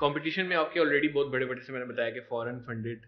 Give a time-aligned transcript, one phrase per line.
[0.00, 3.06] Competition में आपके already बहुत बड़े बड़े से मैंने बताया कि फॉरेन फंडेड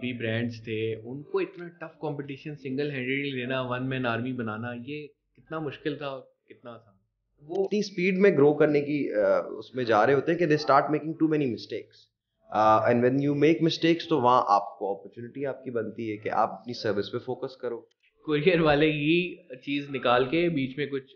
[0.00, 0.78] भी ब्रांड्स थे।
[1.10, 6.08] उनको इतना टफ कंपटीशन सिंगल हैंडेडली लेना वन मैन आर्मी बनाना ये कितना मुश्किल था
[6.08, 6.98] और कितना आसान।
[7.42, 10.56] वो इतनी स्पीड में ग्रो करने की uh, उसमें जा रहे होते हैं कि they
[10.58, 12.08] start making too many mistakes
[12.50, 16.74] and when you make mistakes तो वहाँ आपको अपॉर्चुनिटी आपकी बनती है कि आप अपनी
[16.74, 17.78] सर्विस पे फोकस करो।
[18.26, 19.16] कुरियर वाले ही
[19.64, 21.14] चीज़ निकाल के बीच में कुछ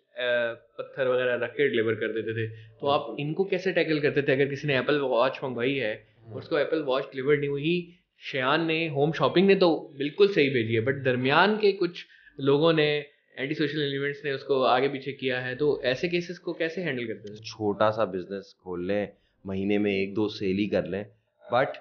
[0.79, 2.47] पत्थर वगैरह रख के डिलीवर कर देते थे
[2.81, 5.93] तो आप। इनको कैसे टैकल करते थे अगर किसी ने एप्पल वॉच मंगवाई है।
[6.35, 7.77] उसको एप्पल वॉच डिलीवर नहीं हुई
[8.23, 12.05] शयान ने होम शॉपिंग ने तो बिल्कुल सही भेजी है बट दरमियान के कुछ
[12.41, 12.89] लोगों ने
[13.39, 17.07] एंटी सोशल एलिमेंट्स ने उसको आगे पीछे किया है तो ऐसे केसेस को कैसे हैंडल
[17.07, 19.09] करते हैं छोटा सा बिज़नेस खोल लें
[19.47, 21.05] महीने में एक दो सेल ही कर लें
[21.45, 21.77] बट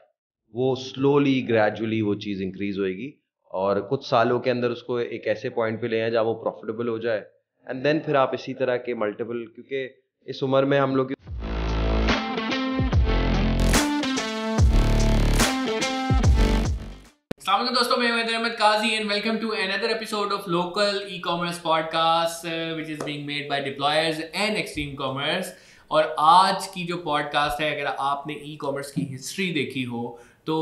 [0.53, 3.13] वो स्लोली ग्रेजुअली वो चीज़ इंक्रीज होएगी
[3.55, 6.87] और कुछ सालों के अंदर उसको एक ऐसे पॉइंट पे ले आए जहाँ वो प्रॉफिटेबल
[6.87, 7.19] हो जाए।
[7.67, 9.83] एंड देन फिर आप इसी तरह के मल्टीपल क्योंकि
[10.27, 11.13] इस उम्र में हम लोग
[17.75, 22.45] दोस्तों, मैं Ahmed Qazi and welcome to another episode of local e commerce podcast
[22.77, 25.53] which is being made by Deployers and Extreme Commerce
[25.91, 30.55] और आज की जो पॉडकास्ट है, अगर आपने ई कॉमर्स की हिस्ट्री देखी हो तो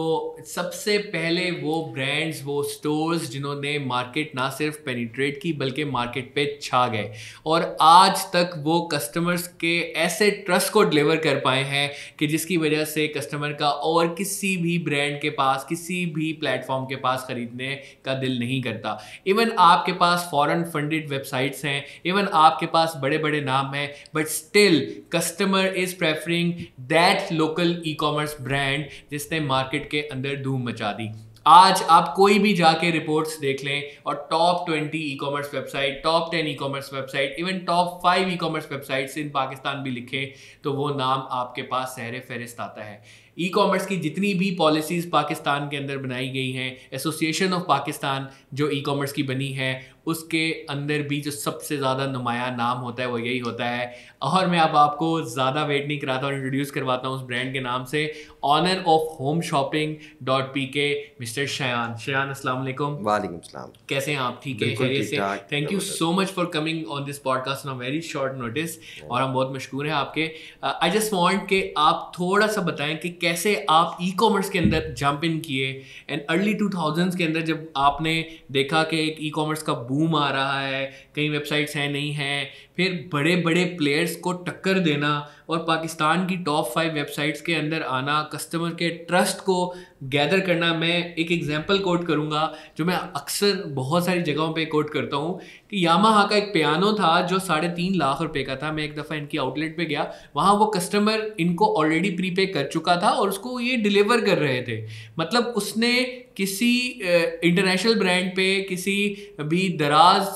[0.47, 6.45] सबसे पहले वो ब्रांड्स वो स्टोर्स जिन्होंने मार्केट ना सिर्फ़ पेनिट्रेट की, बल्कि मार्केट पे
[6.61, 7.11] छा गए।
[7.45, 9.73] और आज तक वो कस्टमर्स के
[10.03, 14.55] ऐसे ट्रस्ट को डिलीवर कर पाए हैं कि जिसकी वजह से कस्टमर का और किसी
[14.57, 19.51] भी ब्रांड के पास, किसी भी प्लेटफॉर्म के पास ख़रीदने का दिल नहीं करता। इवन
[19.59, 24.79] आपके पास फॉरेन फंडेड वेबसाइट्स हैं इवन आपके पास बड़े बड़े नाम हैं but still
[25.15, 26.53] customer is preferring
[26.87, 31.09] that local e commerce brand जिसने मार्केट मार्केट के अंदर धूम मचा दी।
[31.45, 36.31] आज आप कोई भी जाके रिपोर्ट्स देख लें और top twenty e commerce website top
[36.31, 40.73] ten e commerce website even top five e commerce websites in Pakistan भी लिखें तो
[40.73, 43.01] वो नाम आपके पास सहरे फहरिस्त आता है।
[43.39, 48.27] ई कॉमर्स की जितनी भी पॉलिसीज़ पाकिस्तान के अंदर बनाई गई हैं एसोसिएशन ऑफ़ पाकिस्तान
[48.53, 49.71] जो ई कॉमर्स की बनी है
[50.05, 53.93] उसके अंदर भी जो सबसे ज़्यादा नुमाया नाम होता है वो यही होता है।
[54.23, 57.59] और मैं अब आपको ज़्यादा वेट नहीं कराता हूँ इंट्रोड्यूस करवाता हूँ उस ब्रांड के
[57.61, 58.01] नाम से।
[58.45, 60.87] Owner of Home Shopping dot P K
[61.21, 62.97] mister Shayan Shayan अस्सलाम वालेकुम
[63.41, 64.39] सलाम कैसे हैं आप?
[64.43, 65.17] ठीक है खैरियत से।
[65.51, 68.77] Thank you so much for coming on this podcast on very short notice
[69.11, 70.29] और हम बहुत मशहूर हैं आपके।
[70.65, 74.93] आई जस्ट वॉन्ट कि आप थोड़ा सा बताएँ कि कैसे आप ई कॉमर्स के अंदर
[74.97, 75.71] जंप इन किए।
[76.09, 78.13] एंड अर्ली टू के अंदर जब आपने
[78.51, 80.83] देखा कि एक ई कॉमर्स का बूम आ रहा है
[81.15, 85.09] कई वेबसाइट्स हैं, नहीं हैं। फिर बड़े बड़े प्लेयर्स को टक्कर देना
[85.49, 89.73] और पाकिस्तान की टॉप फाइव वेबसाइट्स के अंदर आना कस्टमर के ट्रस्ट को
[90.05, 94.89] गैदर करना, मैं एक एग्जांपल कोट करूँगा, जो मैं अक्सर बहुत सारी जगहों पे कोट
[94.93, 98.71] करता हूँ, कि यामाहा का एक पियानो था, जो साढ़े तीन लाख रुपए का था।
[98.71, 102.95] मैं एक दफ़ा इनकी आउटलेट पे गया, वहाँ वो कस्टमर इनको ऑलरेडी प्रीपे कर चुका
[103.03, 104.81] था और उसको ये डिलीवर कर रहे थे।
[105.19, 105.93] मतलब उसने
[106.37, 110.27] किसी इंटरनेशनल ब्रांड पे, किसी भी दराज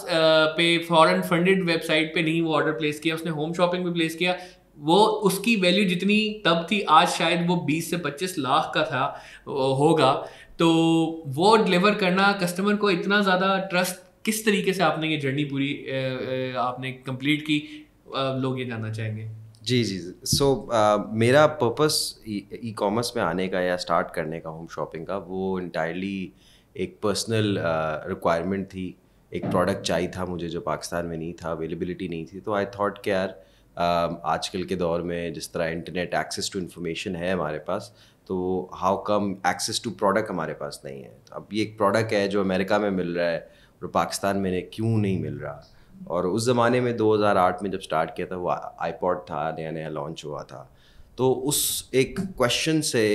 [0.57, 4.15] पे फॉरेन फंडेड वेबसाइट पे नहीं वो ऑर्डर प्लेस किया उसने होम शॉपिंग में प्लेस
[4.15, 4.35] किया
[4.79, 4.97] वो
[5.27, 9.05] उसकी वैल्यू जितनी तब थी आज शायद वो 20 से 25 लाख का था
[9.79, 10.11] होगा।
[10.59, 10.67] तो
[11.37, 15.71] वो डिलीवर करना कस्टमर को इतना ज़्यादा ट्रस्ट किस तरीके से आपने ये जर्नी पूरी
[16.57, 17.57] आपने कंप्लीट की
[18.15, 19.27] लोग ये जानना चाहेंगे।
[19.63, 20.45] जी जी सो so,
[20.75, 25.17] uh, मेरा पर्पस ई कॉमर्स में आने का या स्टार्ट करने का होम शॉपिंग का
[25.27, 26.31] वो इंटायरली
[26.75, 27.57] एक पर्सनल
[28.07, 28.87] रिक्वायरमेंट uh, थी।
[29.33, 32.65] एक प्रोडक्ट चाहिए था मुझे जो पाकिस्तान में नहीं था अवेलेबिलिटी नहीं थी तो आई
[32.65, 37.33] थॉट कि यार uh, आजकल के दौर में जिस तरह इंटरनेट एक्सेस टू इन्फॉर्मेशन है
[37.33, 37.95] हमारे पास
[38.27, 41.09] तो how come access to product हमारे पास नहीं है?
[41.09, 43.51] तो अब ये एक प्रोडक्ट है जो अमेरिका में मिल रहा है
[43.83, 45.63] और पाकिस्तान में क्यों नहीं मिल रहा?
[46.07, 48.49] और उस ज़माने में 2008 में जब स्टार्ट किया था वो
[48.79, 50.71] आईपॉड था नया नया लॉन्च हुआ था।
[51.17, 53.05] तो उस एक क्वेश्चन से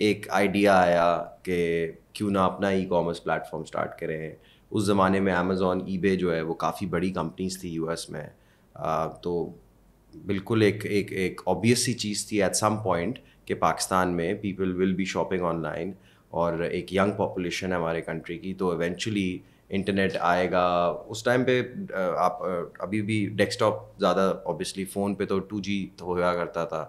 [0.00, 4.36] एक आइडिया आया कि क्यों ना अपना ई कॉमर्स प्लेटफॉर्म स्टार्ट करें।
[4.72, 8.28] उस ज़माने में अमेज़ोन ईबे जो है वो काफ़ी बड़ी कंपनीज़ थी यूएस में।
[8.74, 9.54] आ, तो
[10.14, 13.18] बिल्कुल एक एक एक ऑब्वियस सी चीज़ थी एट सम पॉइंट
[13.48, 15.94] कि पाकिस्तान में people will be shopping online
[16.32, 21.58] और एक यंग पॉपुलेशन है हमारे कंट्री की तो एवेंचुअली इंटरनेट आएगा। उस टाइम पे
[22.18, 22.38] आप
[22.82, 26.82] अभी भी डेस्कटॉप ज़्यादा ऑब्वियसली फ़ोन पे तो टू जी होया करता था।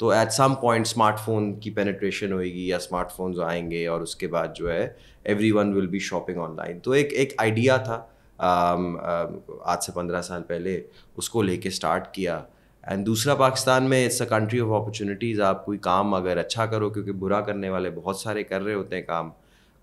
[0.00, 4.68] तो एट सम पॉइंट स्मार्टफ़ोन की पेनिट्रेशन होएगी या स्मार्टफोन्स आएँगे और उसके बाद जो
[4.68, 4.96] है
[5.52, 7.96] everyone will be shopping online तो एक एक आइडिया था
[8.38, 10.82] आज से पंद्रह साल पहले
[11.18, 12.44] उसको लेके स्टार्ट किया।
[12.84, 16.90] एंड दूसरा, पाकिस्तान में it's a country of opportunities आप कोई काम अगर अच्छा करो,
[16.90, 19.32] क्योंकि बुरा करने वाले बहुत सारे कर रहे होते हैं काम,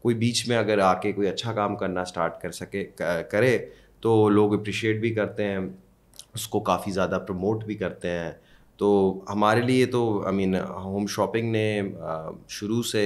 [0.04, 3.58] कोई बीच में अगर आके कोई अच्छा काम करना स्टार्ट कर सके करे
[4.04, 5.76] तो लोग अप्रिशिएट भी करते हैं,
[6.36, 8.40] उसको काफ़ी ज़्यादा प्रमोट भी करते हैं।
[8.80, 8.90] तो
[9.30, 11.68] हमारे लिए तो आई मीन होम शॉपिंग ने
[12.50, 13.06] शुरू से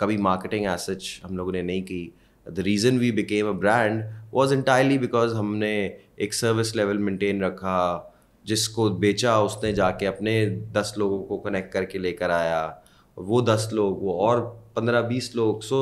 [0.00, 2.12] कभी मार्केटिंग एसच हम लोगों ने नहीं की।
[2.46, 4.02] The reason we became a brand
[4.32, 5.72] was entirely because हमने
[6.18, 8.06] एक सर्विस लेवल मेंटेन रखा,
[8.44, 10.34] जिसको बेचा उसने जाके अपने
[10.72, 12.82] दस लोगों को कनेक्ट करके लेकर आया।
[13.16, 14.40] वो दस लोग, वो और
[14.76, 15.80] पंद्रह बीस लोग। So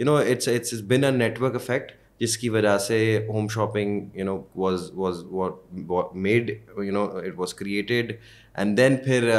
[0.00, 4.48] you know it's it's been a network effect जिसकी वजह से Home Shopping you know
[4.56, 8.18] was was made you know it was created
[8.58, 9.32] and then फिर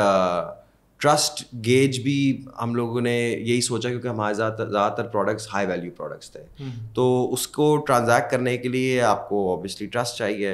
[0.99, 5.91] ट्रस्ट uh, गेज भी हम लोगों ने यही सोचा क्योंकि हमारे ज़्यादातर प्रोडक्ट्स हाई वैल्यू
[5.91, 6.95] प्रोडक्ट्स थे। hmm.
[6.95, 10.51] तो उसको ट्रांजैक्ट करने के लिए आपको ऑब्वियसली ट्रस्ट चाहिए।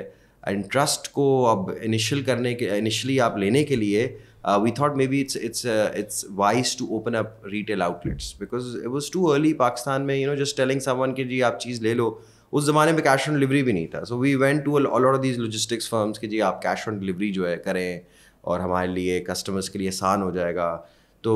[0.48, 4.06] एंड ट्रस्ट को अब इनिशियल करने के इनिशियली आप लेने के लिए
[4.46, 8.74] uh, we thought maybe it's it's uh, it's wise to open up retail outlets because
[8.76, 11.84] it was too early Pakistan में you know just telling someone कि जी आप चीज़
[11.84, 12.10] ले लो।
[12.54, 15.22] उस ज़माने में कैश ऑन डिलीवरी भी नहीं था। So we went to lot of
[15.22, 18.02] these logistics firms कि जी आप कैश ऑन डिलीवरी जो है करें
[18.44, 20.70] और हमारे लिए कस्टमर्स के लिए आसान हो जाएगा।
[21.24, 21.34] तो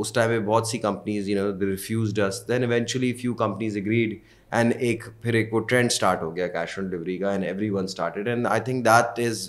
[0.00, 4.20] उस टाइम में बहुत सी companies you know refuse us then eventually few companies agreed
[4.54, 7.86] and एक फिर एक वो ट्रेंड स्टार्ट हो गया कैश ऑन डिलीवरी का and everyone
[7.96, 9.48] started and I think that is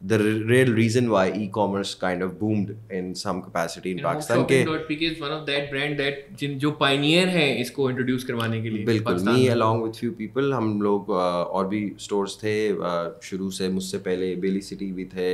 [0.00, 4.64] the real reason why e-commerce kind of boomed in some capacity in Pakistan के
[5.00, 8.84] is one of that brand that जिन जो pioneer हैं इसको introduce करवाने के लिए
[8.84, 12.56] बिल्कुल me along with few people हम लोग और भी stores थे
[13.28, 15.32] शुरू से मुझसे पहले बेली सिटी भी थे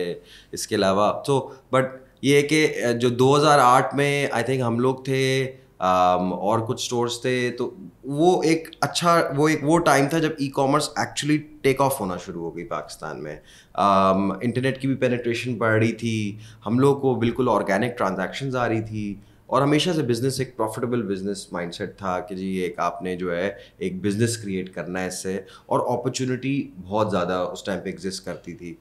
[0.55, 1.39] इसके अलावा तो
[1.73, 2.67] बट ये कि
[2.99, 7.65] जो 2008 में आई थिंक हम लोग थे um, और कुछ स्टोर्स थे तो
[8.07, 12.17] वो एक अच्छा वो एक वो टाइम था जब e commerce actually take off होना
[12.17, 17.01] शुरू हो गई पाकिस्तान में। इंटरनेट um, की भी पेनिट्रेशन बढ़ रही थी हम लोग
[17.01, 21.91] को बिल्कुल ऑर्गेनिक ट्रांजेक्शन आ रही थी और हमेशा से बिज़नेस एक प्रॉफिटेबल बिज़नेस माइंडसेट
[21.95, 26.57] था कि जी एक आपने जो है एक बिज़नेस क्रिएट करना है इससे और अपॉर्चुनिटी
[26.79, 28.77] बहुत ज़्यादा उस टाइम पे एग्जिस्ट करती थी।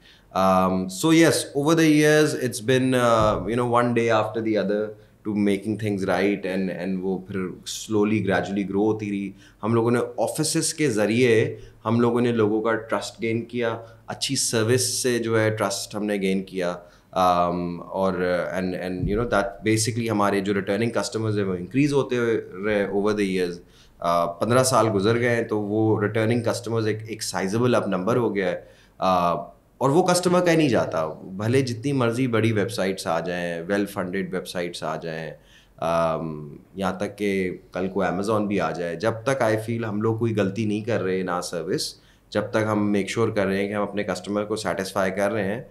[0.91, 2.93] So yes over the years it's been
[3.49, 7.49] you know one day after the other to making things right and and वो फिर
[7.67, 11.35] स्लोली ग्रेजुअली ग्रो होती रही। हम लोगों ने ऑफ़िस के ज़रिए
[11.83, 13.69] हम लोगों ने लोगों का ट्रस्ट गेन किया।
[14.09, 16.79] अच्छी सर्विस से जो है ट्रस्ट हमने गेन किया।
[17.13, 17.57] Um,
[17.93, 18.15] और
[18.53, 22.85] and and you know that basically हमारे जो रिटर्निंग कस्टमर्स हैं वो इंक्रीज़ होते रहे
[22.99, 23.59] ओवर द ईयर्स
[24.41, 28.29] पंद्रह साल गुजर गए हैं तो वो रिटर्निंग कस्टमर्स एक एक साइजेबल अब नंबर हो
[28.29, 28.55] गया है।
[28.99, 29.35] Uh,
[29.83, 31.05] और वो कस्टमर कहीं नहीं जाता।
[31.37, 35.27] भले जितनी मर्ज़ी बड़ी वेबसाइट्स आ जाएँ वेल फंडेड वेबसाइट्स आ जाएँ
[36.77, 37.31] यहाँ तक कि
[37.73, 40.83] कल को अमेज़ोन भी आ जाए। जब तक आई फील हम लोग कोई गलती नहीं
[40.83, 41.93] कर रहे ना सर्विस
[42.31, 45.11] जब तक हम मेक श्योर sure कर रहे हैं कि हम अपने कस्टमर को सेटिस्फाई
[45.11, 45.61] कर रहे हैं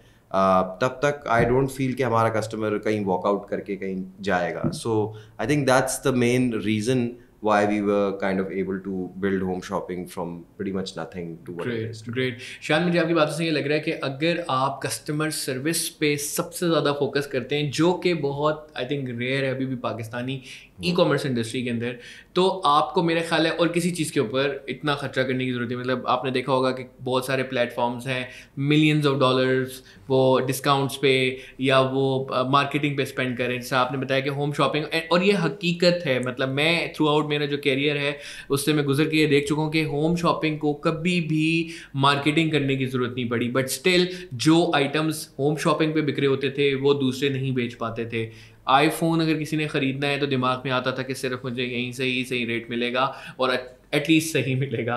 [0.81, 4.93] तब तक आई डोंट फील कि हमारा कस्टमर कहीं वॉकआउट करके कहीं जाएगा। So
[5.41, 7.07] I think that's the main reason
[7.43, 11.53] why we were kind of able to build home shopping from pretty much nothing to
[11.53, 13.93] what great, it is great शान मुझे आपकी बातों से ये लग रहा है कि
[14.09, 19.09] अगर आप कस्टमर सर्विस पे सबसे ज़्यादा फोकस करते हैं जो कि बहुत आई थिंक
[19.19, 20.41] रेयर है अभी भी पाकिस्तानी
[20.85, 21.97] ई कॉमर्स इंडस्ट्री के अंदर।
[22.35, 25.71] तो आपको मेरा ख्याल है और किसी चीज़ के ऊपर इतना खर्चा करने की ज़रूरत
[25.71, 28.29] है मतलब आपने देखा होगा कि बहुत सारे प्लेटफॉर्म्स हैं
[28.61, 31.13] मिलियंस ऑफ़ डॉलर्स वो डिस्काउंट्स पे
[31.61, 36.03] या वो मार्केटिंग पे स्पेंड करें। जैसे आपने बताया कि होम शॉपिंग और ये हकीकत
[36.07, 38.17] है मतलब मैं थ्रू आउट मेरा जो कैरियर है,
[38.51, 41.69] उससे मैं गुजर के ये देख चुका हूँ कि होम शॉपिंग को कभी भी
[41.99, 46.51] मार्केटिंग करने की ज़रूरत नहीं पड़ी। बट स्टिल जो आइटम्स होम शॉपिंग पे बिक्रे होते
[46.51, 48.25] थे, वो दूसरे नहीं बेच पाते थे।
[48.67, 51.93] आईफोन अगर किसी ने ख़रीदना है तो दिमाग में आता था कि सिर्फ़ मुझे यहीं
[51.93, 53.05] से ही सही रेट मिलेगा
[53.41, 53.55] और
[53.95, 54.97] एटलीस्ट सही मिलेगा।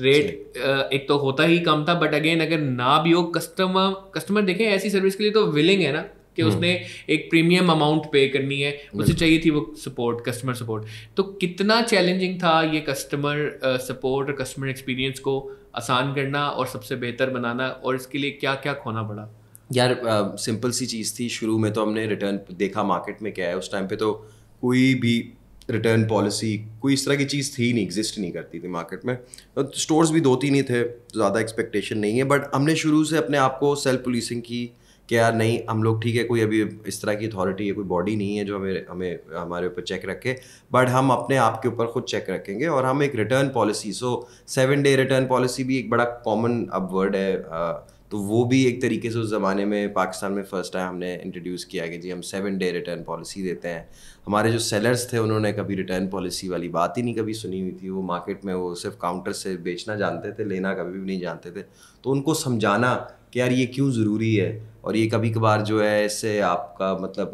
[0.00, 0.56] रेट
[0.92, 4.64] एक तो होता ही कम था बट अगेन अगर ना भी हो कस्टमर कस्टमर देखें
[4.66, 6.04] ऐसी सर्विस के लिए तो विलिंग है ना
[6.36, 6.70] कि हम्म। उसने
[7.10, 11.80] एक प्रीमियम अमाउंट पे करनी है उसे चाहिए थी वो सपोर्ट कस्टमर सपोर्ट तो कितना
[11.82, 15.34] चैलेंजिंग था ये कस्टमर सपोर्ट और कस्टमर एक्सपीरियंस को
[15.76, 19.28] आसान करना और सबसे बेहतर बनाना और इसके लिए क्या क्या खोना पड़ा?
[19.70, 20.00] यार
[20.38, 23.72] सिंपल सी चीज़ थी शुरू में तो हमने रिटर्न देखा मार्केट में क्या है। उस
[23.72, 24.12] टाइम पे तो
[24.62, 25.18] कोई भी
[25.70, 29.16] रिटर्न पॉलिसी कोई इस तरह की चीज़ थी नहीं एग्जिस्ट नहीं करती थी मार्केट में।
[29.16, 33.16] तो स्टोर्स भी दो तीन ही थे, ज़्यादा एक्सपेक्टेशन नहीं है। बट हमने शुरू से
[33.16, 34.70] अपने आप को सेल्फ पुलिसिंग की
[35.08, 37.84] कि यार, नहीं, हम लोग ठीक है, कोई अभी इस तरह की अथॉरिटी है कोई
[37.86, 40.36] बॉडी नहीं है जो हमें हमें, हमारे ऊपर चेक रखे।
[40.72, 44.28] बट हम अपने आप के ऊपर खुद चेक रखेंगे और हम एक return policy so
[44.48, 47.32] seven day return policy भी एक बड़ा कॉमन अब वर्ड है
[48.10, 51.64] तो वो भी एक तरीके से उस ज़माने में पाकिस्तान में फ़र्स्ट टाइम हमने इंट्रोड्यूस
[51.64, 53.88] किया कि जी हम सेवन डे रिटर्न पॉलिसी देते हैं।
[54.26, 57.72] हमारे जो सेलर्स थे, उन्होंने कभी रिटर्न पॉलिसी वाली बात ही नहीं कभी सुनी हुई
[57.82, 61.20] थी। वो मार्केट में वो सिर्फ़ काउंटर से बेचना जानते थे, लेना कभी भी नहीं
[61.20, 61.62] जानते थे।
[62.04, 62.94] तो उनको समझाना
[63.32, 64.76] कि यार ये क्यों ज़रूरी है?
[64.84, 67.30] और ये कभी कभार जो है, इससे आपका मतलब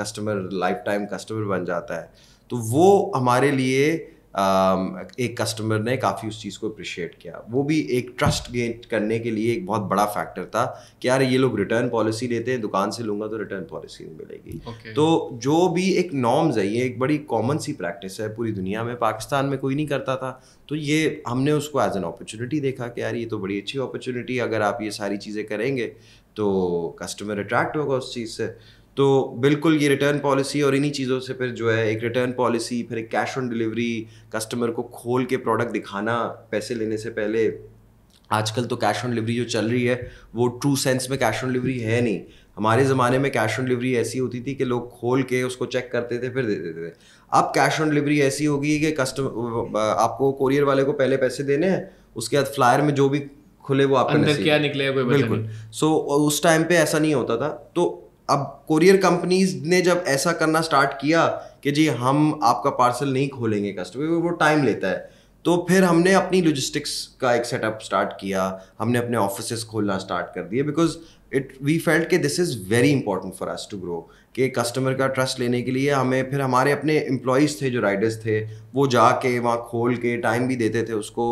[0.00, 2.12] कस्टमर लाइफ टाइम कस्टमर बन जाता है।
[2.50, 3.94] तो वो हमारे लिए
[4.34, 9.18] एक कस्टमर ने काफ़ी उस चीज़ को अप्रिशिएट किया। वो भी एक ट्रस्ट गेन करने
[9.18, 10.64] के लिए एक बहुत बड़ा फैक्टर था
[11.02, 14.16] कि यार ये लोग रिटर्न पॉलिसी लेते हैं दुकान से लूँगा तो रिटर्न पॉलिसी नहीं
[14.16, 14.94] मिलेगी। Okay.
[14.96, 18.84] तो जो भी एक नॉर्म्स है ये एक बड़ी कॉमन सी प्रैक्टिस है पूरी दुनिया
[18.84, 22.88] में। पाकिस्तान में कोई नहीं करता था। तो ये हमने उसको एज एन अपॉर्चुनिटी देखा
[22.88, 25.86] कि यार ये तो बड़ी अच्छी अपॉर्चुनिटी अगर आप ये सारी चीज़ें करेंगे
[26.36, 28.46] तो कस्टमर अट्रैक्ट होगा उस चीज़ से।
[28.96, 32.82] तो बिल्कुल ये रिटर्न पॉलिसी और इन्हीं चीज़ों से फिर जो है एक रिटर्न पॉलिसी
[32.82, 36.16] फिर एक कैश ऑन डिलीवरी कस्टमर को खोल के प्रोडक्ट दिखाना
[36.50, 37.52] पैसे लेने से पहले
[38.30, 41.52] आजकल तो कैश ऑन डिलीवरी जो चल रही है वो ट्रू सेंस में कैश ऑन
[41.52, 42.20] डिलीवरी है नहीं।
[42.56, 45.90] हमारे ज़माने में कैश ऑन डिलीवरी ऐसी होती थी कि लोग खोल के उसको चेक
[45.92, 46.92] करते थे फिर दे देते थे।
[47.32, 51.66] अब कैश ऑन डिलीवरी ऐसी होगी कि कस्टमर आपको कोरियर वाले को पहले पैसे देने
[51.66, 53.22] हैं उसके बाद फ्लायर में जो भी
[53.64, 57.14] खुले वो आपका अंदर क्या निकले कोई बिल्कुल। सो so, उस टाइम पे ऐसा नहीं
[57.14, 61.26] होता था। तो अब कोरियर कंपनीज़ ने जब ऐसा करना स्टार्ट किया
[61.64, 65.10] कि जी, हम आपका पार्सल नहीं खोलेंगे कस्टमर वो टाइम लेता है।
[65.44, 70.34] तो फिर हमने अपनी लॉजिस्टिक्स का एक सेटअप स्टार्ट किया, हमने अपने ऑफ़िस खोलना स्टार्ट
[70.34, 70.96] कर दिए बिकॉज़
[71.34, 75.06] इट वी फेल्ट कि this is very important for us to grow कि कस्टमर का
[75.08, 78.40] ट्रस्ट लेने के लिए हमें, फिर हमारे अपने एम्प्लॉयज़ थे जो राइडर्स थे,
[78.74, 81.26] वो जाके वहाँ खोल के टाइम भी देते थे उसको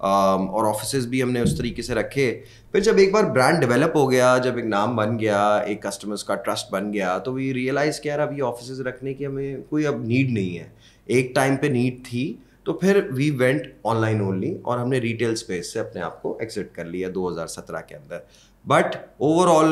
[0.00, 2.30] और ऑफ़िस भी हमने उस तरीके से रखे।
[2.72, 6.22] फिर जब एक बार ब्रांड डेवलप हो गया, जब एक नाम बन गया, एक कस्टमर्स
[6.22, 9.62] का ट्रस्ट बन गया तो वी रियलाइज़ कि यार अब ये ऑफ़िस रखने की हमें
[9.62, 10.72] कोई अब नीड नहीं है।
[11.08, 12.26] एक टाइम पे नीड थी
[12.66, 16.70] तो फिर वी वेंट ऑनलाइन ओनली और हमने रिटेल स्पेस से अपने आप को एग्जिट
[16.74, 18.26] कर लिया 2017 के अंदर।
[18.64, 19.70] But overall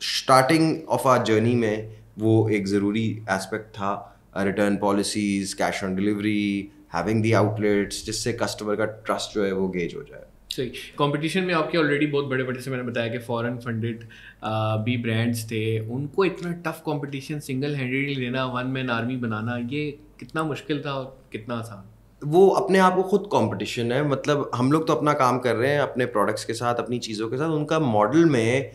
[0.00, 3.92] starting of our journey में वो एक ज़रूरी एस्पेक्ट था
[4.36, 9.68] return policies cash on delivery having the outlets जिससे कस्टमर का ट्रस्ट जो है वो
[9.68, 10.66] गेज हो जाए। सही।
[10.98, 14.04] कंपटीशन में आपके ऑलरेडी बहुत बड़े बड़े से मैंने बताया कि फॉरेन फंडेड
[14.84, 19.90] भी ब्रांड्स थे, उनको इतना टफ कंपटीशन सिंगल हैंडेडली लेना वन मैन आर्मी बनाना, ये
[20.20, 21.84] कितना मुश्किल था और कितना आसान?
[22.22, 25.70] वो अपने आप को खुद कंपटीशन है। मतलब हम लोग तो अपना काम कर रहे
[25.70, 28.70] हैं, अपने प्रोडक्ट्स के साथ, अपनी चीज़ों के साथ। उनका मॉडल में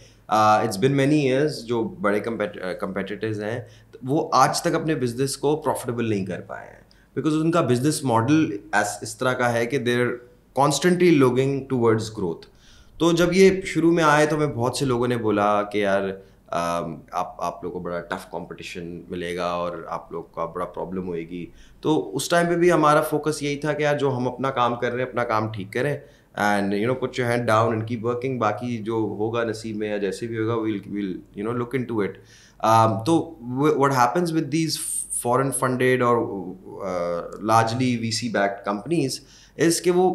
[0.63, 3.65] इट्स बिन मैनी ईयर्स जो बड़े कंपेटिटर्स हैं
[4.05, 6.81] वो आज तक अपने बिज़नेस को प्रॉफिटेबल नहीं कर पाए हैं।
[7.15, 10.07] बिकॉज़ उनका बिज़नेस मॉडल इस तरह का है कि they're
[10.55, 12.47] constantly looking towards growth
[12.99, 16.07] तो जब ये शुरू में आए तो हमें बहुत से लोगों ने बोला कि यार
[16.53, 21.47] आप आप लोग को बड़ा टफ कंपटीशन मिलेगा और आप लोग का बड़ा प्रॉब्लम होएगी।
[21.83, 24.75] तो उस टाइम पे भी हमारा फोकस यही था कि यार जो हम अपना काम
[24.75, 27.87] कर रहे हैं अपना काम ठीक करें। And you know put your hand down and
[27.87, 31.51] keep working बाकी जो होगा नसीब में या जैसे भी होगा will will you know
[31.53, 32.17] look into it
[33.05, 33.15] तो
[33.77, 34.79] what happens with these
[35.21, 39.19] foreign funded और largely V C backed companies
[39.57, 40.05] is कि वो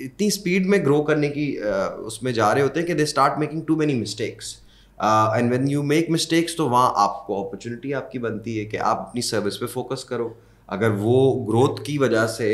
[0.00, 3.38] इतनी स्पीड में ग्रो करने की uh, उसमें जा रहे होते हैं कि they start
[3.38, 4.54] making too many mistakes
[4.98, 9.22] and when you make mistakes तो वहाँ आपको अपॉर्चुनिटी आपकी बनती है कि आप अपनी
[9.22, 10.36] सर्विस पे फोकस करो।
[10.68, 12.48] अगर वो ग्रोथ की वजह से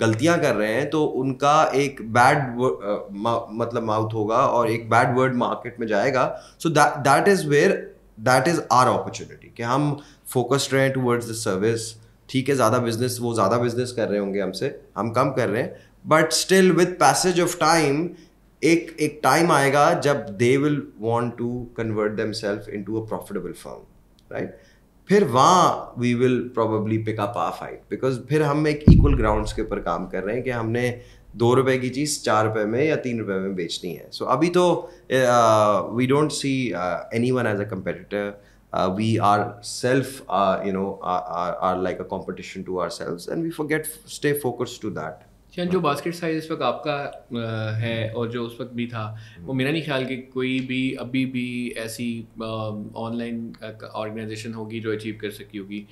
[0.00, 2.38] गलतियाँ कर रहे हैं तो उनका एक बैड
[3.54, 6.24] मतलब माउथ होगा और एक बैड वर्ड मार्केट में जाएगा।
[6.60, 7.72] So that is where
[8.20, 9.96] that is our opportunity कि हम
[10.32, 11.94] फोकस्ड रहें टूवर्ड्स द सर्विस
[12.28, 15.62] ठीक है, ज़्यादा बिज़नेस वो ज़्यादा बिज़नेस कर रहे होंगे हमसे। हम कम कर रहे
[15.62, 18.08] हैं। But still with passage of time
[18.62, 24.34] एक एक टाइम आएगा जब they will want to convert themselves into a profitable firm
[24.34, 24.56] right
[25.08, 29.52] फिर वहाँ we will probably pick up a fight because फिर हम एक इक्वल ग्राउंड्स
[29.52, 30.90] के ऊपर काम कर रहे हैं कि हमने
[31.36, 34.30] दो रुपए की चीज़ चार रुपए में या तीन रुपए में बेचनी है। सो so,
[34.30, 36.52] अभी तो we don't see
[37.30, 38.40] anyone as a competitor
[38.96, 39.16] we
[39.64, 40.20] ourselves
[40.66, 45.27] you know are like a competition to ourselves and we forget stay focus to that
[45.58, 46.96] शायद जो बास्केट साइज़ इस वक्त आपका
[47.76, 49.04] है और जो उस वक्त भी था
[49.40, 51.48] वो मेरा नहीं ख्याल कि कोई भी अभी भी
[51.78, 52.06] ऐसी
[52.40, 55.86] ऑनलाइन ऑर्गेनाइजेशन होगी जो अचीव कर सकी होगी।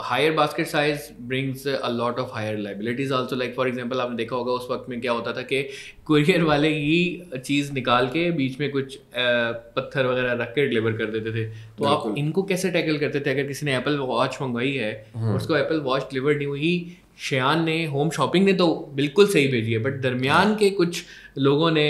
[0.00, 4.36] Higher basket size brings a lot of higher liabilities also like for example आपने देखा
[4.36, 5.62] होगा उस वक्त में क्या होता था कि
[6.06, 11.10] कुरियर वाले ही चीज़ निकाल के बीच में कुछ पत्थर वगैरह रख के डिलीवर कर
[11.10, 11.44] देते थे।
[11.78, 13.30] तो आप इनको कैसे टैकल करते थे?
[13.30, 17.64] अगर किसी ने एप्पल वॉच मंगवाई है हम्म। उसको एप्पल वॉच डिलीवर नहीं हुई शयान
[17.64, 21.04] ने होम शॉपिंग ने तो बिल्कुल सही भेजी है बट दरमियान के कुछ
[21.38, 21.86] लोगों ने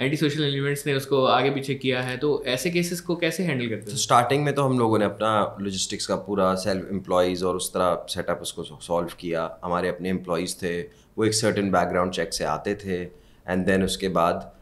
[0.00, 3.68] एंटी सोशल एलिमेंट्स ने उसको आगे पीछे किया है तो ऐसे केसेस को कैसे हैंडल
[3.68, 3.98] करते हैं?
[3.98, 8.06] स्टार्टिंग में तो हम लोगों ने अपना लॉजिस्टिक्स का पूरा सेल्फ एम्प्लॉयज़ और उस तरह
[8.08, 12.74] सेटअप उसको सॉल्व किया। हमारे अपने एम्प्लॉयज़ थे वो एक सर्टन बैकग्राउंड चेक से आते
[12.74, 14.52] थे एंड देन उसके बाद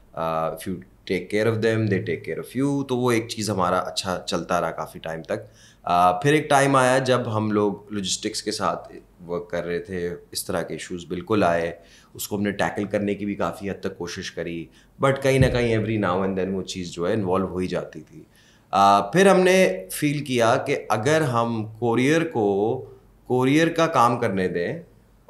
[0.54, 3.50] if you take care of them they take care of you तो वो एक चीज़
[3.50, 5.46] हमारा अच्छा चलता रहा काफ़ी टाइम तक।
[5.84, 8.94] uh, फिर एक टाइम आया जब हम लोग लॉजिस्टिक्स के साथ
[9.26, 11.72] वर्क कर रहे थे इस तरह के इश्यूज़ बिल्कुल आए।
[12.14, 15.72] उसको हमने टैकल करने की भी काफ़ी हद तक कोशिश करी बट कहीं ना कहीं
[15.72, 18.26] एवरी नाउ एंड देन वो चीज़ जो है इन्वॉल्व हो ही जाती थी।
[18.72, 22.48] आ, फिर हमने फील किया कि अगर हम कोरियर को
[23.28, 24.82] कोरियर का काम करने दें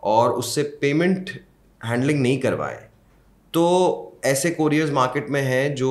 [0.02, 1.30] और उससे पेमेंट
[1.80, 2.78] हैंडलिंग नहीं करवाएँ
[3.54, 3.62] तो
[4.24, 5.90] ऐसे कोरियर्स मार्केट में हैं जो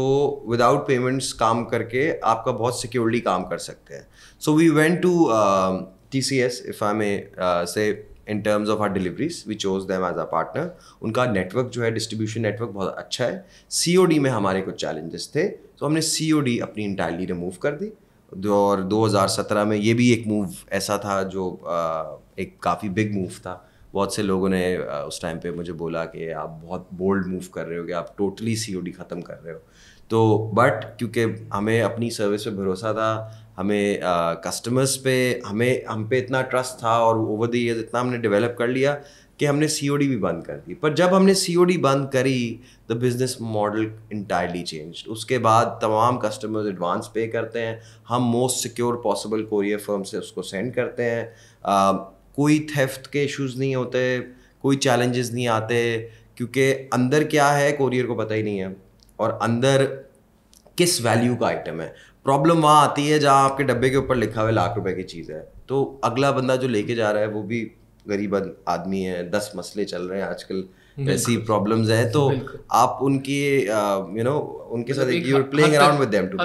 [0.49, 4.07] विदाउट पेमेंट्स काम करके आपका बहुत सिक्योरली काम कर सकते हैं।
[4.41, 5.11] So we went to
[6.21, 10.17] C S if I may say in terms of our deliveries we chose them as
[10.17, 13.45] a partner उनका नेटवर्क जो है डिस्ट्रीब्यूशन नेटवर्क बहुत अच्छा है।
[14.07, 16.01] डी में हमारे कुछ चैलेंजेस थे। तो हमने
[16.41, 17.91] डी अपनी इंटायरली रिमूव कर दी।
[18.49, 23.29] और 2017 में ये भी एक मूव ऐसा था जो uh, एक काफ़ी बिग मूव
[23.29, 27.43] था। बहुत से लोगों ने उस टाइम पे मुझे बोला कि आप बहुत बोल्ड मूव
[27.53, 29.59] कर रहे हो कि आप टोटली सी ख़त्म कर रहे हो।
[30.09, 31.21] तो बट क्योंकि
[31.53, 33.99] हमें अपनी सर्विस पे भरोसा था हमें
[34.45, 38.55] कस्टमर्स पे हमें, हम पे इतना ट्रस्ट था और ओवर द ईयर इतना हमने डेवलप
[38.59, 38.93] कर लिया
[39.39, 42.59] कि हमने सीओडी भी बंद कर दी। पर जब हमने सीओडी बंद करी
[42.91, 48.63] the business model entirely change उसके बाद तमाम कस्टमर्स एडवांस पे करते हैं। हम most
[48.63, 51.33] secure possible courier firm से उसको सेंड करते हैं।
[52.35, 54.19] कोई थेफ्ट के इश्यूज़ नहीं होते,
[54.63, 55.97] कोई चैलेंजेस नहीं आते,
[56.37, 58.75] क्योंकि अंदर क्या है कोरियर को पता ही नहीं है।
[59.19, 59.83] और अंदर
[60.77, 61.93] किस वैल्यू का आइटम है?
[62.25, 65.31] प्रॉब्लम वहाँ आती है जहाँ आपके डब्बे के ऊपर लिखा हुआ लाख रुपए की चीज़
[65.31, 65.39] है।
[65.69, 67.61] तो अगला बंदा जो लेके जा रहा है वो भी
[68.05, 68.35] गरीब
[68.67, 70.63] आदमी है दस मसले चल रहे हैं आजकल
[71.09, 72.21] ऐसी प्रॉब्लम्स हैं। तो
[72.71, 73.39] आप उनकी
[74.17, 74.37] यू नो
[74.71, 76.37] उनके साथ you are playing around with them to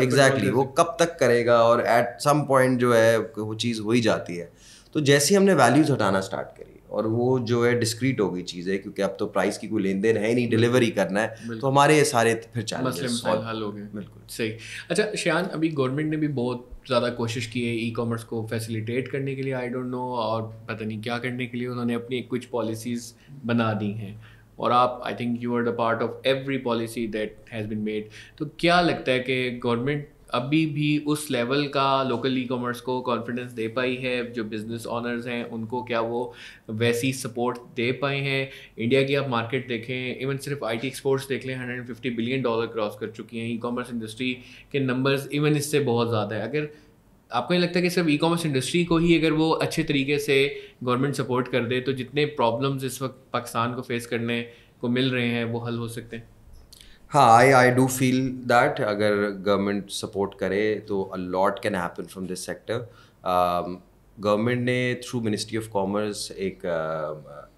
[0.00, 4.00] exactly वो कब तक करेगा और एट सम पॉइंट जो है वो चीज़ हो ही
[4.00, 4.50] जाती है।
[4.94, 8.42] तो जैसे ही हमने वैल्यूज़ हटाना स्टार्ट करी और वो जो है डिस्क्रीट हो गई
[8.44, 11.58] चीज़ है क्योंकि अब तो प्राइस की कोई लेन देन है नहीं डिलीवरी करना है
[11.60, 14.50] तो हमारे ये सारे फिर चैलेंजेस हल हो गए। बिल्कुल। सही।
[14.90, 19.08] अच्छा शान अभी गवर्नमेंट ने भी बहुत ज़्यादा कोशिश की है ई कॉमर्स को फैसिलिटेट
[19.08, 22.20] करने के लिए आई डोंट नो और पता नहीं क्या करने के लिए उन्होंने अपनी
[22.30, 23.12] कुछ पॉलिसीज़
[23.46, 24.14] बना दी हैं।
[24.58, 28.08] और आप I think you are the part of every policy that has been made
[28.38, 33.00] तो क्या लगता है कि गवर्नमेंट अभी भी उस लेवल का लोकल ई कॉमर्स को
[33.02, 36.32] कॉन्फिडेंस दे पाई है, जो बिज़नेस ऑनर्स हैं, उनको क्या वो
[36.72, 38.50] वैसी सपोर्ट दे पाए हैं?
[38.78, 42.96] इंडिया की आप मार्केट देखें इवन सिर्फ़ आईटी एक्सपोर्ट्स देख लें 150 बिलियन डॉलर क्रॉस
[43.00, 44.32] कर चुकी हैं ई कॉमर्स इंडस्ट्री
[44.72, 46.68] के नंबर्स इवन इससे बहुत ज़्यादा है। अगर
[47.30, 50.36] आपको नहीं लगता कि सिर्फ़ ई कॉमर्स इंडस्ट्री को ही अगर वो अच्छे तरीके से
[50.82, 54.40] गवर्नमेंट सपोर्ट कर दे तो जितने प्रॉब्लम्स इस वक्त पाकिस्तान को फेस करने
[54.80, 56.28] को मिल रहे हैं, वो हल हो सकते हैं।
[57.12, 59.14] हाँ I I do feel that अगर
[59.46, 62.86] गवर्नमेंट सपोर्ट करे तो a lot can happen from this sector
[63.24, 66.66] government ने थ्रू मिनिस्ट्री ऑफ़ कॉमर्स एक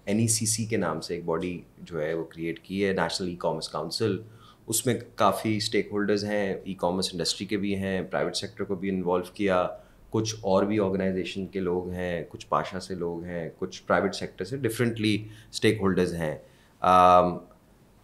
[0.09, 3.29] एन सी सी के नाम से एक बॉडी जो है वो क्रिएट की है नेशनल
[3.29, 4.19] ई कॉमर्स काउंसिल
[4.67, 8.89] उसमें काफ़ी स्टेक होल्डर्स हैं ई कॉमर्स इंडस्ट्री के भी हैं प्राइवेट सेक्टर को भी
[8.89, 9.63] इन्वॉल्व किया।
[10.11, 14.45] कुछ और भी ऑर्गेनाइजेशन के लोग हैं कुछ पाशा से लोग हैं कुछ प्राइवेट सेक्टर
[14.45, 15.15] से डिफरेंटली
[15.51, 16.35] स्टेक होल्डर्स हैं।
[16.81, 17.39] Um,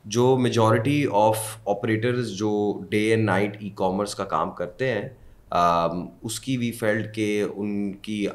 [0.05, 2.51] जो मेजॉरिटी ऑफ़ ऑपरेटर्स जो
[2.91, 5.17] day and night e commerce का काम करते हैं
[5.49, 8.25] um, उसकी वी फेल्ड के उनकी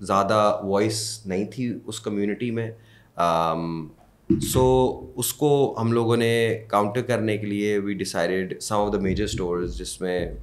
[0.00, 2.74] ज़्यादा वॉइस नहीं थी उस कम्युनिटी में।
[4.30, 8.90] सो um, so, उसको हम लोगों ने काउंटर करने के लिए we decided some of
[8.96, 10.36] the major stores जिसमें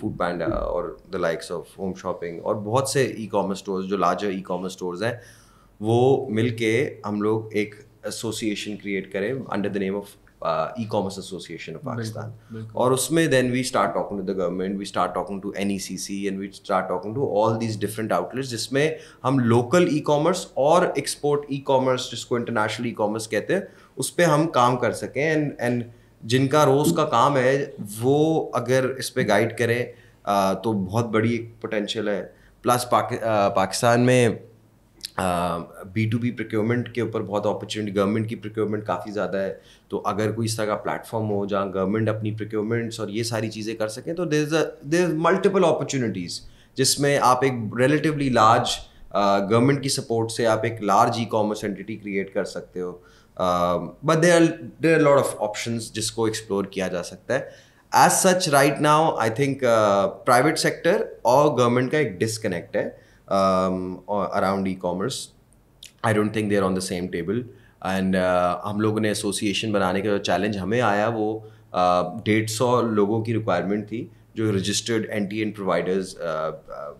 [0.00, 3.86] फ़ूड uh, पैंडा और the likes of Home Shopping और बहुत से ई कॉमर्स स्टोर्स
[3.86, 5.20] जो लार्जर ई कॉमर्स स्टोर्स हैं
[5.80, 6.72] वो मिल के
[7.06, 7.74] हम लोग एक
[8.08, 10.16] एसोसिएशन क्रिएट करें under the name of
[10.80, 14.84] E Commerce Association of Pakistan और उसमें then we start talking to the government we
[14.84, 18.12] start talking to N E C C and we start talking to all these different
[18.12, 23.54] outlets जिसमें हम local e commerce और export e commerce जिसको international e commerce कहते
[23.54, 23.66] हैं
[23.98, 25.84] उस पर हम काम कर सकें एंड एंड
[26.22, 27.54] जिनका रोज़ का काम है
[28.00, 32.22] वो अगर इस पर गाइड करें uh, तो बहुत बड़ी एक पोटेंशियल है
[32.64, 34.49] प्लस uh, पाकिस्तान में
[35.18, 39.98] बी टू बी प्रिक्योरमेंट के ऊपर बहुत अपॉर्चुनिटी गवर्नमेंट की प्रिक्योरमेंट काफ़ी ज़्यादा है। तो
[40.08, 43.74] अगर कोई इस तरह का प्लेटफॉर्म हो जहाँ गवर्नमेंट अपनी प्रिक्योरमेंट्स और ये सारी चीज़ें
[43.76, 44.46] कर सकें तो देर
[44.86, 46.40] देर मल्टीपल अपॉर्चुनिटीज़
[46.76, 48.76] जिसमें आप एक रिलेटिवली लार्ज
[49.14, 52.92] गवर्नमेंट की सपोर्ट से आप एक large e commerce entity create कर सकते हो।
[53.36, 54.46] But there
[54.82, 59.30] there lot of option जिसको एक्सप्लोर किया जा सकता है। As such right now I
[59.38, 62.84] think private sector और गवर्नमेंट का एक डिसकनेक्ट है।
[63.30, 65.32] Um, around e-commerce.
[66.02, 67.42] I don't think they're on the same table.
[67.86, 72.48] And uh, हम लोगों ने एसोसिएशन बनाने का जो चैलेंज हमें आया वो uh, डेढ़
[72.50, 76.14] सौ लोगों की रिक्वायरमेंट थी जो registered N T N providers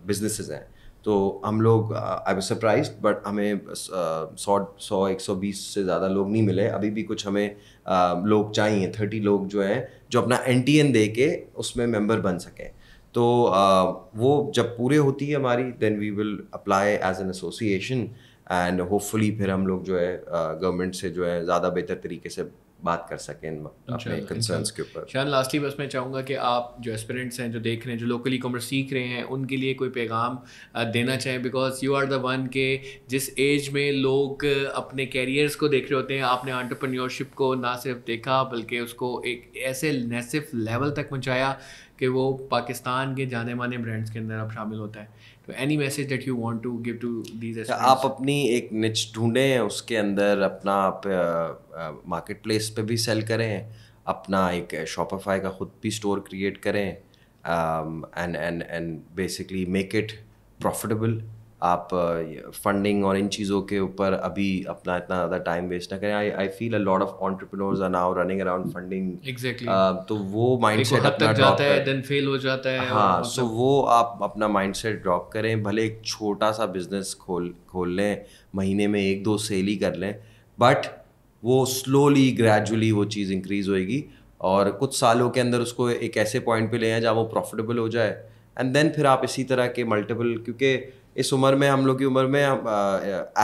[0.07, 0.65] businesses हैं
[1.05, 5.83] तो हम लोग आई वाज सरप्राइज़ बट हमें uh, सौ सौ एक सौ बीस से
[5.83, 9.87] ज़्यादा लोग नहीं मिले अभी भी कुछ हमें uh, लोग चाहिए थर्टी लोग जो हैं
[10.11, 12.69] जो अपना एन टी एन दे के उसमें मेंबर बन सकें
[13.13, 13.23] तो
[14.15, 18.09] वो जब पूरे होती है हमारी then we will apply as an association
[18.51, 22.43] and hopefully फिर हम लोग जो है गवर्नमेंट से जो है ज़्यादा बेहतर तरीके से
[22.83, 26.91] बात कर सकें अपने कंसर्न्स के ऊपर। शान लास्टली बस मैं चाहूँगा कि आप जो
[26.91, 29.73] एस्पिरेंट्स हैं जो देख रहे हैं जो लोकल ई कॉमर्स सीख रहे हैं उनके लिए
[29.73, 30.39] कोई पैगाम
[30.91, 34.45] देना चाहें because you are the one के जिस एज में लोग
[34.75, 39.21] अपने कैरियर्स को देख रहे होते हैं आपने एंटरप्रेन्योरशिप को ना सिर्फ़ देखा बल्कि उसको
[39.25, 41.57] एक ऐसे नेसिव लेवल तक पहुँचाया
[42.01, 45.07] कि वो पाकिस्तान के जाने माने ब्रांड्स के अंदर अब शामिल होता है।
[45.47, 49.59] तो any message that you want to give to these आप अपनी एक निच ढूंढें
[49.59, 53.75] उसके अंदर अपना आप मार्केट प्लेस पर भी सेल करें
[54.07, 60.11] अपना एक शॉपिफाई का खुद भी स्टोर क्रिएट करें and and and basically make it
[60.59, 61.21] profitable
[61.63, 61.87] आप
[62.63, 66.29] फंडिंग और इन चीज़ों के ऊपर अभी अपना इतना ज़्यादा टाइम वेस्ट ना करें। I
[66.31, 69.67] I feel a lot of entrepreneurs are now running around funding exactly
[70.09, 73.31] तो वो एक माइंडसेट अपना ड्रॉप जाता है देन फेल हो जाता है हाँ मतलब-
[73.33, 78.25] सो वो आप अपना माइंडसेट ड्रॉप करें भले एक छोटा सा बिज़नेस खोल खोल लें
[78.55, 80.13] महीने में एक दो सेल ही कर लें
[80.57, 80.85] बट
[81.43, 84.03] वो स्लोली ग्रेजुअली वो चीज़ इंक्रीज होएगी
[84.49, 87.77] और कुछ सालों के अंदर उसको एक ऐसे पॉइंट पे ले आए जहाँ वो प्रॉफिटेबल
[87.77, 88.09] हो जाए।
[88.59, 90.75] एंड देन फिर आप इसी तरह के मल्टीपल क्योंकि
[91.17, 92.43] इस उम्र में हम लोग की उम्र में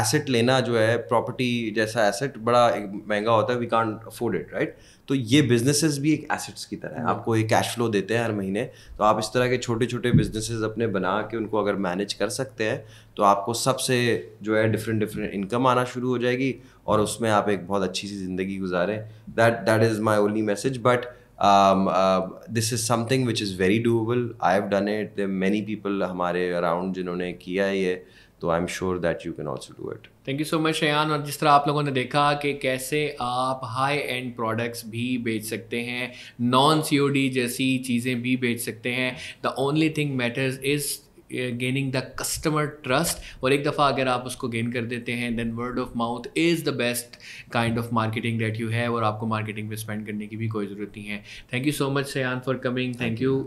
[0.02, 2.68] एसेट लेना जो है प्रॉपर्टी जैसा एसेट बड़ा
[3.08, 4.78] महँगा होता है we can't afford it right
[5.08, 8.24] तो ये बिजनेसेस भी एक एसेट्स की तरह है। आपको एक कैश फ्लो देते हैं
[8.24, 8.64] हर महीने
[8.98, 12.30] तो आप इस तरह के छोटे छोटे बिजनेसेस अपने बना के उनको अगर मैनेज कर
[12.30, 12.84] सकते हैं
[13.18, 14.00] तो आपको सबसे
[14.44, 16.56] जो है डिफरेंट डिफरेंट इनकम आना शुरू हो जाएगी
[16.88, 19.00] और उसमें आप एक बहुत अच्छी सी ज़िंदगी गुजारें।
[19.30, 21.06] That that is my only message but
[21.40, 24.36] um, uh, this is something which is very doable.
[24.40, 25.16] I have done it.
[25.16, 27.96] There are many people हमारे around जिन्होंने किया ये
[28.42, 31.12] तो I am sure that you can also do it thank you so much Shayan
[31.12, 35.46] और जिस तरह आप लोगों ने देखा कि कैसे आप हाई एंड प्रोडक्ट्स भी बेच
[35.46, 40.96] सकते हैं नॉन सीओडी जैसी चीज़ें भी बेच सकते हैं the only thing matters is
[41.32, 45.52] gaining the customer trust और एक दफ़ा अगर आप उसको गेन कर देते हैं then
[45.52, 47.20] word of mouth is the best
[47.54, 50.68] kind of marketing that you have और आपको मार्केटिंग पे स्पेंड करने की भी कोई
[50.68, 53.40] ज़रूरत नहीं है। Thank you so much Sayan for coming thank you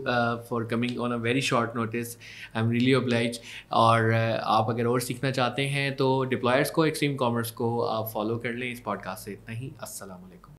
[0.49, 2.15] for coming on a very short notice
[2.55, 3.41] I am really obliged.
[3.71, 8.09] और uh, आप अगर और सीखना चाहते हैं तो डिप्लॉयर्स को एक्सट्रीम कॉमर्स को आप
[8.13, 10.50] फॉलो कर लें इस पॉडकास्ट से। इतना ही। अस्सलाम वालेकुम